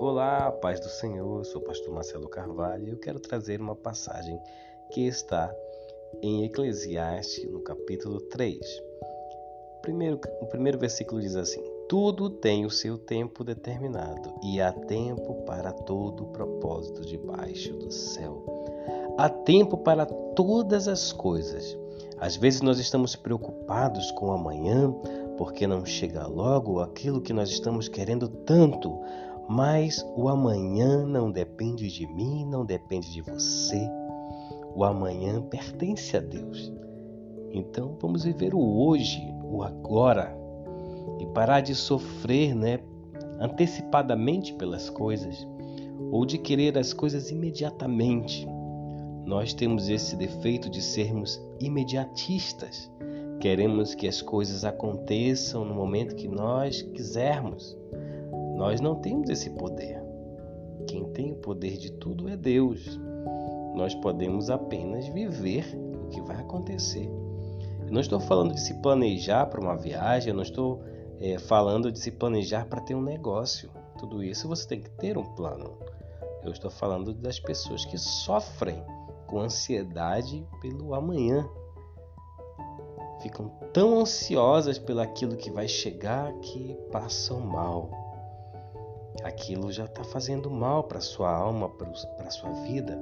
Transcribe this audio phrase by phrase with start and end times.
[0.00, 4.40] Olá, paz do Senhor, sou o pastor Marcelo Carvalho e eu quero trazer uma passagem
[4.90, 5.54] que está
[6.22, 8.58] em Eclesiastes, no capítulo 3.
[9.82, 15.34] Primeiro, o primeiro versículo diz assim: Tudo tem o seu tempo determinado e há tempo
[15.44, 18.42] para todo o propósito debaixo do céu.
[19.18, 21.76] Há tempo para todas as coisas.
[22.16, 24.90] Às vezes nós estamos preocupados com o amanhã
[25.36, 28.98] porque não chega logo aquilo que nós estamos querendo tanto,
[29.50, 33.84] mas o amanhã não depende de mim, não depende de você.
[34.76, 36.72] O amanhã pertence a Deus.
[37.50, 40.32] Então vamos viver o hoje, o agora
[41.18, 42.78] e parar de sofrer, né,
[43.40, 45.44] antecipadamente pelas coisas
[46.12, 48.46] ou de querer as coisas imediatamente.
[49.26, 52.88] Nós temos esse defeito de sermos imediatistas.
[53.40, 57.76] Queremos que as coisas aconteçam no momento que nós quisermos.
[58.60, 60.04] Nós não temos esse poder.
[60.86, 63.00] Quem tem o poder de tudo é Deus.
[63.74, 65.64] Nós podemos apenas viver
[66.04, 67.10] o que vai acontecer.
[67.86, 70.84] Eu não estou falando de se planejar para uma viagem, eu não estou
[71.18, 73.70] é, falando de se planejar para ter um negócio.
[73.98, 75.78] Tudo isso você tem que ter um plano.
[76.44, 78.84] Eu estou falando das pessoas que sofrem
[79.26, 81.48] com ansiedade pelo amanhã.
[83.22, 88.09] Ficam tão ansiosas pelo aquilo que vai chegar que passam mal
[89.24, 92.98] aquilo já está fazendo mal para sua alma, para sua vida,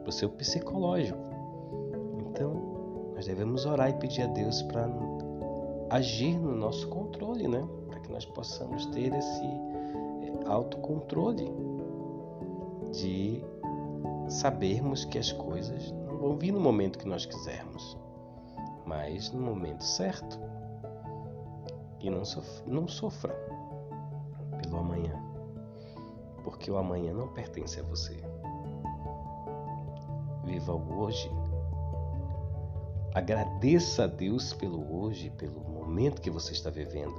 [0.00, 1.18] para o seu psicológico.
[2.28, 4.88] Então, nós devemos orar e pedir a Deus para
[5.90, 7.66] agir no nosso controle, né?
[7.88, 11.52] Para que nós possamos ter esse é, autocontrole
[12.92, 13.42] de
[14.28, 17.98] sabermos que as coisas não vão vir no momento que nós quisermos,
[18.86, 20.38] mas no momento certo.
[22.00, 23.34] E não, sof não sofra
[26.60, 28.22] porque o amanhã não pertence a você.
[30.44, 31.30] Viva o hoje.
[33.14, 37.14] Agradeça a Deus pelo hoje, pelo momento que você está vivendo,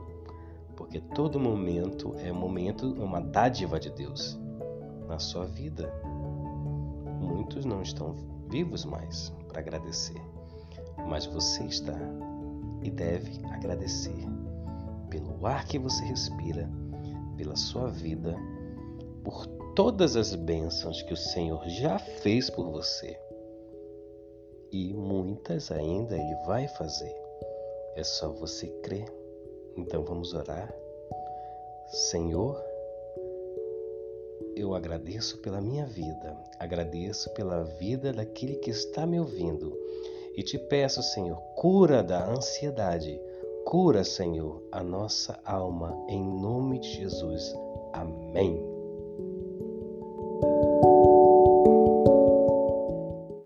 [0.76, 4.40] porque todo momento é um momento, uma dádiva de Deus
[5.08, 5.92] na sua vida.
[7.20, 8.16] Muitos não estão
[8.48, 10.22] vivos mais para agradecer,
[11.10, 11.98] mas você está
[12.84, 14.24] e deve agradecer
[15.10, 16.70] pelo ar que você respira,
[17.36, 18.38] pela sua vida
[19.24, 19.46] por
[19.76, 23.18] todas as bênçãos que o Senhor já fez por você.
[24.72, 27.16] E muitas ainda Ele vai fazer.
[27.96, 29.06] É só você crer.
[29.76, 30.74] Então vamos orar.
[31.88, 32.62] Senhor,
[34.56, 39.78] eu agradeço pela minha vida, agradeço pela vida daquele que está me ouvindo
[40.36, 43.20] e te peço, Senhor, cura da ansiedade,
[43.66, 47.54] cura, Senhor, a nossa alma, em nome de Jesus.
[47.94, 48.71] Amém.